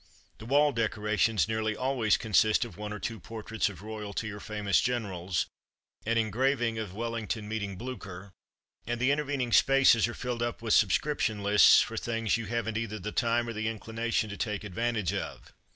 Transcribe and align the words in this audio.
The 0.39 0.47
wall 0.47 0.71
decorations 0.71 1.47
nearly 1.47 1.75
always 1.77 2.17
consist 2.17 2.65
of 2.65 2.75
one 2.75 2.91
or 2.91 2.97
two 2.97 3.19
portraits 3.19 3.69
of 3.69 3.83
Royalty 3.83 4.31
or 4.31 4.39
famous 4.39 4.81
generals, 4.81 5.45
an 6.07 6.17
engraving 6.17 6.79
of 6.79 6.95
Wellington 6.95 7.47
meet 7.47 7.61
ing 7.61 7.77
Bliicher, 7.77 8.31
and 8.87 8.99
the 8.99 9.11
intervening 9.11 9.51
spaces 9.51 10.07
are 10.07 10.15
filled 10.15 10.41
up 10.41 10.59
with 10.59 10.73
subscription 10.73 11.43
lists 11.43 11.81
for 11.81 11.97
things 11.97 12.35
you 12.35 12.47
haven't 12.47 12.77
either 12.79 12.97
the 12.97 13.11
time 13.11 13.47
or 13.47 13.53
the 13.53 13.67
inclina 13.67 14.11
tion 14.11 14.31
to 14.31 14.37
take 14.37 14.63
advantage 14.63 15.13
of. 15.13 15.53